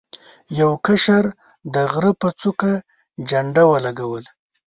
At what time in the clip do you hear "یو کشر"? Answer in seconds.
0.59-1.25